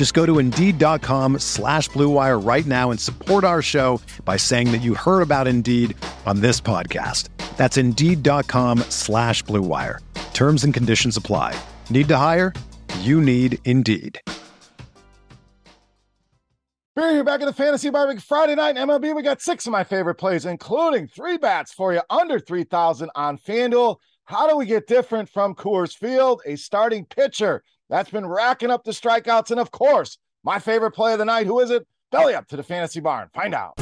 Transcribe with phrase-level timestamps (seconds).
[0.00, 4.78] Just go to Indeed.com slash BlueWire right now and support our show by saying that
[4.78, 7.28] you heard about Indeed on this podcast.
[7.58, 9.98] That's Indeed.com slash BlueWire.
[10.32, 11.54] Terms and conditions apply.
[11.90, 12.54] Need to hire?
[13.00, 14.18] You need Indeed.
[16.96, 19.14] We're here back in the Fantasy Barbecue Friday night in MLB.
[19.14, 23.36] We got six of my favorite plays, including three bats for you under 3,000 on
[23.36, 23.96] FanDuel.
[24.24, 26.40] How do we get different from Coors Field?
[26.46, 29.50] A starting pitcher that's been racking up the strikeouts.
[29.50, 31.46] And of course, my favorite play of the night.
[31.46, 31.86] Who is it?
[32.10, 33.28] Belly up to the Fantasy Barn.
[33.34, 33.78] Find out.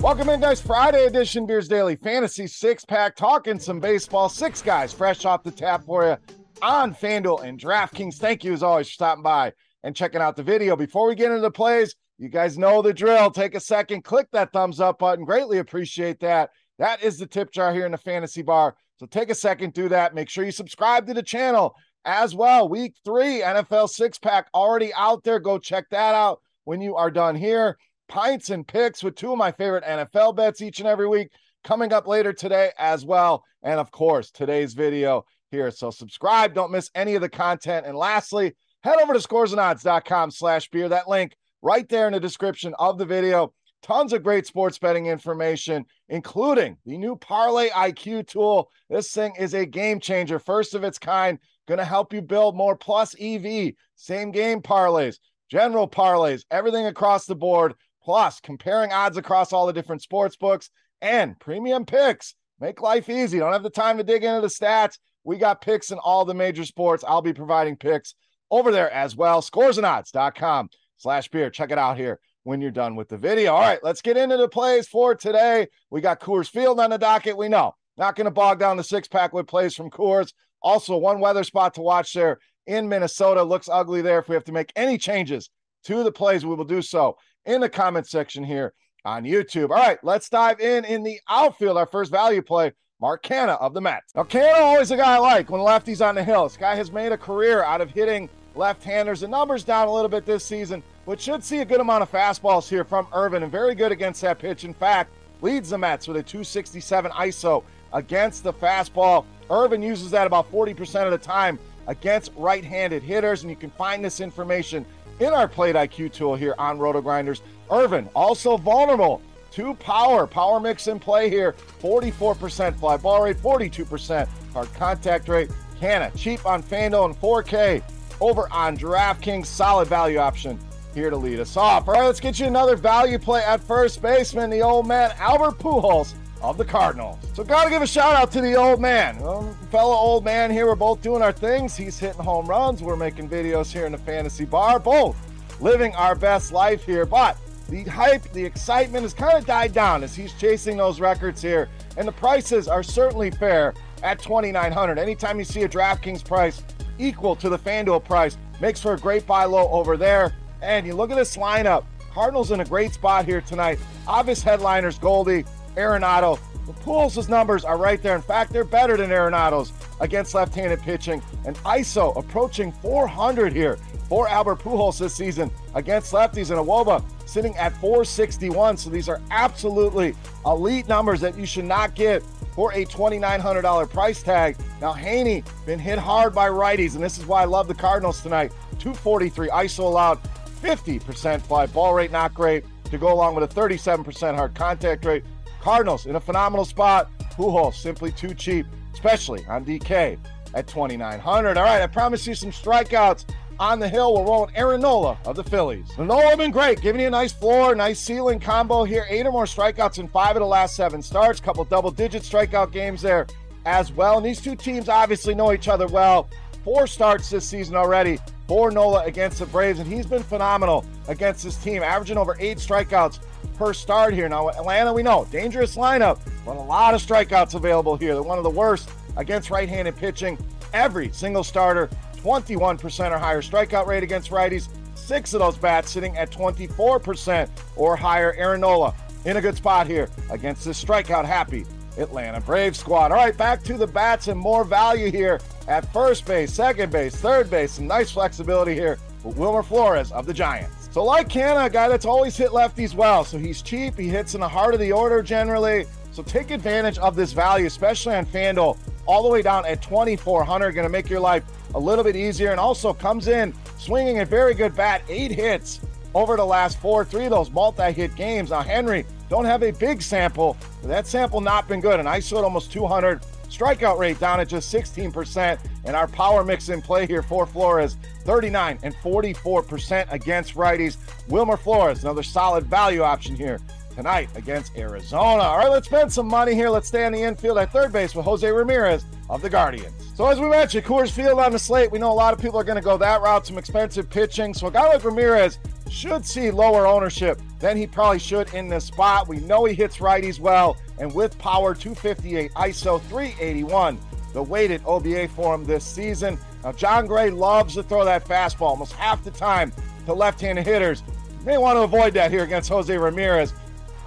[0.00, 0.60] Welcome in, guys.
[0.60, 4.28] Friday edition Beers Daily Fantasy Six Pack, talking some baseball.
[4.28, 6.16] Six guys fresh off the tap for you
[6.62, 8.14] on FanDuel and DraftKings.
[8.14, 10.76] Thank you as always for stopping by and checking out the video.
[10.76, 13.30] Before we get into the plays, you guys know the drill.
[13.32, 15.24] Take a second, click that thumbs up button.
[15.24, 16.50] Greatly appreciate that.
[16.78, 18.76] That is the tip jar here in the fantasy bar.
[18.98, 20.14] So take a second, do that.
[20.14, 22.68] Make sure you subscribe to the channel as well.
[22.68, 25.38] Week three, NFL six pack already out there.
[25.38, 27.78] Go check that out when you are done here.
[28.08, 31.28] Pints and picks with two of my favorite NFL bets each and every week
[31.64, 33.44] coming up later today as well.
[33.62, 35.70] And of course, today's video here.
[35.70, 37.86] So subscribe, don't miss any of the content.
[37.86, 40.88] And lastly, head over to scoresandodds.com slash beer.
[40.88, 43.52] That link right there in the description of the video.
[43.82, 48.70] Tons of great sports betting information, including the new Parlay IQ tool.
[48.90, 52.56] This thing is a game changer, first of its kind, going to help you build
[52.56, 55.18] more plus EV, same game parlays,
[55.50, 60.70] general parlays, everything across the board, plus comparing odds across all the different sports books
[61.00, 62.34] and premium picks.
[62.60, 63.38] Make life easy.
[63.38, 64.98] Don't have the time to dig into the stats.
[65.22, 67.04] We got picks in all the major sports.
[67.06, 68.14] I'll be providing picks
[68.50, 69.40] over there as well.
[69.40, 71.50] Scoresandodds.com slash beer.
[71.50, 73.52] Check it out here when you're done with the video.
[73.52, 75.68] All right, let's get into the plays for today.
[75.90, 77.36] We got Coors Field on the docket.
[77.36, 80.32] We know not going to bog down the six pack with plays from Coors.
[80.62, 83.42] Also, one weather spot to watch there in Minnesota.
[83.42, 84.18] Looks ugly there.
[84.20, 85.50] If we have to make any changes
[85.84, 88.72] to the plays, we will do so in the comment section here
[89.04, 89.68] on YouTube.
[89.68, 91.76] All right, let's dive in in the outfield.
[91.76, 94.14] Our first value play Mark Canha of the Mets.
[94.14, 96.44] Now, Canha always a guy I like when lefty's on the hill.
[96.48, 99.20] This guy has made a career out of hitting left-handers.
[99.20, 102.12] The numbers down a little bit this season, but should see a good amount of
[102.12, 104.64] fastballs here from Irvin and very good against that pitch.
[104.64, 109.24] In fact, leads the Mets with a 267 ISO against the fastball.
[109.48, 114.04] Irvin uses that about 40% of the time against right-handed hitters, and you can find
[114.04, 114.84] this information
[115.20, 117.40] in our plate IQ tool here on RotoGrinders.
[117.70, 120.26] Irvin also vulnerable to power.
[120.26, 125.50] Power mix in play here 44% fly ball rate, 42% hard contact rate.
[125.80, 127.82] Canha cheap on FanDuel and 4K
[128.20, 129.46] over on DraftKings.
[129.46, 130.58] Solid value option
[130.94, 131.88] here to lead us off.
[131.88, 135.58] All right, let's get you another value play at first baseman, the old man Albert
[135.58, 137.18] Pujols of the Cardinals.
[137.34, 139.22] So, got to give a shout out to the old man.
[139.22, 141.76] Um, fellow old man here, we're both doing our things.
[141.76, 142.82] He's hitting home runs.
[142.82, 145.16] We're making videos here in the fantasy bar, both
[145.60, 147.04] living our best life here.
[147.04, 147.36] But
[147.68, 151.68] the hype, the excitement has kind of died down as he's chasing those records here.
[151.96, 156.62] And the prices are certainly fair at 2900 Anytime you see a DraftKings price
[156.98, 160.34] equal to the FanDuel price, makes for a great buy low over there.
[160.62, 163.78] And you look at this lineup, Cardinals in a great spot here tonight.
[164.06, 165.44] Obvious headliners, Goldie,
[165.76, 166.38] Arenado.
[166.66, 168.16] The Pujols' numbers are right there.
[168.16, 171.22] In fact, they're better than Arenado's against left-handed pitching.
[171.46, 173.76] And ISO approaching 400 here
[174.08, 176.50] for Albert Pujols this season against lefties.
[176.50, 178.76] And a wOBA sitting at 461.
[178.76, 180.14] So these are absolutely
[180.44, 182.22] elite numbers that you should not get
[182.58, 184.56] for a $2,900 price tag.
[184.80, 188.20] Now, Heaney been hit hard by righties, and this is why I love the Cardinals
[188.20, 188.50] tonight.
[188.80, 190.18] 243 ISO allowed,
[190.60, 195.22] 50% fly ball rate, not great, to go along with a 37% hard contact rate.
[195.60, 197.08] Cardinals in a phenomenal spot.
[197.36, 200.18] Pujols simply too cheap, especially on DK
[200.54, 201.56] at 2,900.
[201.56, 203.24] All right, I promise you some strikeouts
[203.60, 205.90] on the hill, we're rolling Aaron Nola of the Phillies.
[205.98, 209.06] Nola been great, giving you a nice floor, nice ceiling combo here.
[209.08, 212.72] Eight or more strikeouts in five of the last seven starts, couple double digit strikeout
[212.72, 213.26] games there
[213.66, 214.18] as well.
[214.18, 216.28] And these two teams obviously know each other well.
[216.64, 221.44] Four starts this season already for Nola against the Braves, and he's been phenomenal against
[221.44, 223.18] this team, averaging over eight strikeouts
[223.56, 224.28] per start here.
[224.28, 228.14] Now, Atlanta, we know, dangerous lineup, but a lot of strikeouts available here.
[228.14, 230.38] They're one of the worst against right handed pitching.
[230.72, 234.68] Every single starter, 21% or higher strikeout rate against righties.
[234.94, 238.34] Six of those bats sitting at 24% or higher.
[238.34, 238.94] Aaron Nola
[239.24, 241.64] in a good spot here against this strikeout happy
[241.98, 243.10] Atlanta Braves squad.
[243.10, 247.14] All right, back to the bats and more value here at first base, second base,
[247.16, 247.72] third base.
[247.72, 250.88] Some nice flexibility here with Wilmer Flores of the Giants.
[250.90, 253.24] So, like Canha, a guy that's always hit lefties well.
[253.24, 253.98] So he's cheap.
[253.98, 255.86] He hits in the heart of the order generally.
[256.12, 260.72] So take advantage of this value, especially on FanDuel, all the way down at 2,400.
[260.72, 261.44] Going to make your life
[261.74, 262.50] a little bit easier.
[262.50, 265.80] And also comes in swinging a very good bat, eight hits
[266.14, 268.50] over the last four, three of those multi-hit games.
[268.50, 270.56] Now Henry don't have a big sample.
[270.82, 273.22] That sample not been good, and ISO almost 200.
[273.50, 277.96] Strikeout rate down at just 16%, and our power mix in play here for Flores,
[278.24, 280.98] 39 and 44% against righties.
[281.28, 283.58] Wilmer Flores, another solid value option here
[283.98, 285.42] tonight against Arizona.
[285.42, 286.70] All right, let's spend some money here.
[286.70, 289.92] Let's stay on the infield at third base with Jose Ramirez of the Guardians.
[290.14, 291.90] So as we mentioned, Coors Field on the slate.
[291.90, 294.54] We know a lot of people are going to go that route, some expensive pitching.
[294.54, 295.58] So a guy like Ramirez
[295.90, 299.26] should see lower ownership than he probably should in this spot.
[299.26, 303.98] We know he hits righties well, and with power 258, ISO 381,
[304.32, 306.38] the weighted OBA for him this season.
[306.62, 309.72] Now, Jon Gray loves to throw that fastball almost half the time
[310.06, 311.02] to left handed hitters.
[311.40, 313.52] You may want to avoid that here against Jose Ramirez.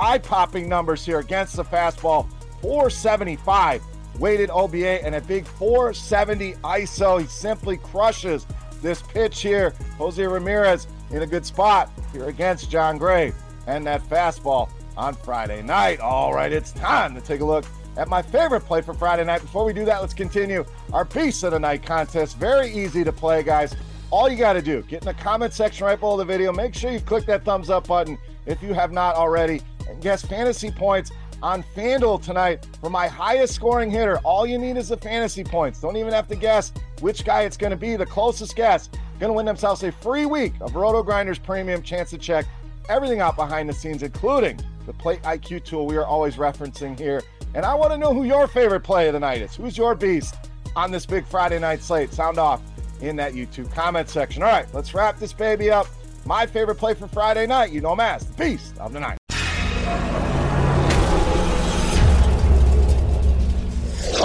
[0.00, 2.26] Eye popping numbers here against the fastball
[2.62, 3.82] 475
[4.18, 7.20] weighted OBA and a big 470 ISO.
[7.20, 8.46] He simply crushes
[8.80, 9.74] this pitch here.
[9.98, 13.34] Jose Ramirez in a good spot here against Jon Gray
[13.66, 16.00] and that fastball on Friday night.
[16.00, 17.66] All right, it's time to take a look
[17.98, 19.42] at my favorite play for Friday night.
[19.42, 20.64] Before we do that, let's continue
[20.94, 22.38] our Beast of the Night contest.
[22.38, 23.76] Very easy to play, guys.
[24.10, 26.52] All you got to do, get in the comment section right below the video.
[26.52, 29.60] Make sure you click that thumbs up button if you have not already.
[29.90, 31.10] And guess fantasy points
[31.42, 34.18] on FanDuel tonight for my highest scoring hitter.
[34.18, 35.80] All you need is the fantasy points.
[35.80, 37.96] Don't even have to guess which guy it's going to be.
[37.96, 38.88] The closest guess
[39.18, 41.82] going to win themselves a free week of RotoGrinders Premium.
[41.82, 42.46] Chance to check
[42.88, 47.22] everything out behind the scenes, including the Plate IQ tool we are always referencing here.
[47.54, 49.56] And I want to know who your favorite play of the night is.
[49.56, 50.36] Who's your beast
[50.76, 52.12] on this big Friday night slate?
[52.12, 52.62] Sound off
[53.00, 54.42] in that YouTube comment section.
[54.42, 55.86] All right, let's wrap this baby up.
[56.24, 59.19] My favorite play for Friday night, you know, Mass, the beast of the night.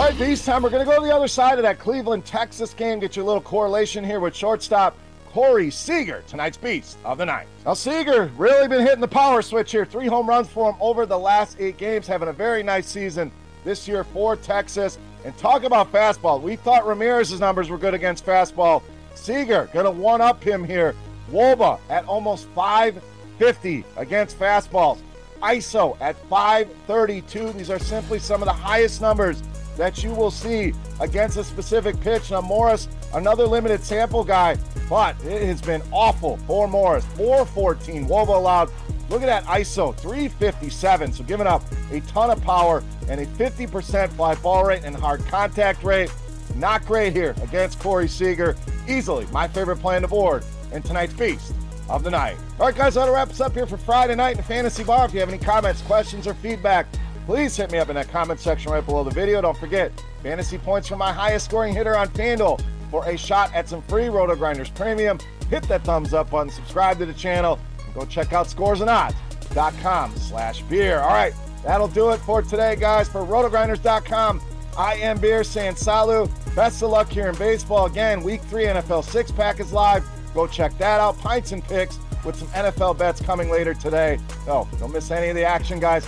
[0.06, 0.62] Right, Beast time.
[0.62, 3.00] We're going to go to the other side of that Cleveland Texas game.
[3.00, 4.96] Get your little correlation here with shortstop
[5.32, 7.48] Corey Seager, tonight's Beast of the Night.
[7.66, 9.84] Now, Seager really been hitting the power switch here.
[9.84, 13.32] Three home runs for him over the last eight games, having a very nice season
[13.64, 15.00] this year for Texas.
[15.26, 16.40] And talk about fastball.
[16.40, 18.84] We thought Ramirez's numbers were good against fastball.
[19.16, 20.94] Seager going to one up him here.
[21.32, 25.00] wOBA at almost 550 against fastballs.
[25.42, 27.54] ISO at 532.
[27.54, 29.42] These are simply some of the highest numbers
[29.78, 32.32] that you will see against a specific pitch.
[32.32, 34.58] Now, Morris, another limited sample guy,
[34.90, 37.06] but it has been awful for Morris.
[37.18, 38.72] 414, wOBA allowed.
[39.10, 41.14] Look at that ISO, 357.
[41.14, 45.26] So giving up a ton of power and a 50% fly ball rate and hard
[45.28, 46.12] contact rate.
[46.56, 48.56] Not great here against Corey Seager.
[48.88, 51.54] Easily my favorite play on the board in tonight's Beast
[51.90, 52.38] of the Night.
[52.60, 55.06] All right, guys, that'll wrap us up here for Friday night in the Fantasy Bar.
[55.06, 56.88] If you have any comments, questions, or feedback,
[57.26, 59.42] please hit me up in that comment section right below the video.
[59.42, 59.92] Don't forget,
[60.24, 64.06] fantasy points for my highest scoring hitter on FanDuel for a shot at some free
[64.06, 65.20] RotoGrinders Premium.
[65.50, 70.62] Hit that thumbs up button, subscribe to the channel, and go check out scoresandodds.com slash
[70.64, 71.00] beer.
[71.00, 73.08] All right, that'll do it for today, guys.
[73.10, 74.42] For rotogrinders.com,
[74.78, 76.30] I am Beer saying salut.
[76.56, 77.86] Best of luck here in baseball.
[77.86, 80.06] Again, week three NFL six pack is live.
[80.34, 81.18] Go check that out.
[81.20, 84.20] Pints and picks with some NFL bets coming later today.
[84.48, 86.08] No, don't miss any of the action, guys.